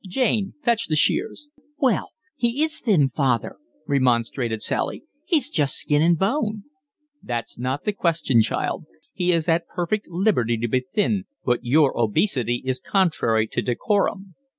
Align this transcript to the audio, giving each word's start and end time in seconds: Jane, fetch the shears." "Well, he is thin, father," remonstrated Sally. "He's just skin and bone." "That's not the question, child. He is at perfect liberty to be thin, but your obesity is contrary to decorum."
Jane, 0.07 0.55
fetch 0.63 0.87
the 0.87 0.95
shears." 0.95 1.47
"Well, 1.77 2.09
he 2.35 2.63
is 2.63 2.79
thin, 2.79 3.07
father," 3.07 3.57
remonstrated 3.85 4.63
Sally. 4.63 5.03
"He's 5.25 5.47
just 5.51 5.75
skin 5.77 6.01
and 6.01 6.17
bone." 6.17 6.63
"That's 7.21 7.59
not 7.59 7.83
the 7.83 7.93
question, 7.93 8.41
child. 8.41 8.85
He 9.13 9.31
is 9.31 9.47
at 9.47 9.67
perfect 9.67 10.07
liberty 10.07 10.57
to 10.57 10.67
be 10.67 10.79
thin, 10.95 11.25
but 11.45 11.63
your 11.63 11.95
obesity 11.95 12.63
is 12.65 12.79
contrary 12.79 13.45
to 13.49 13.61
decorum." 13.61 14.33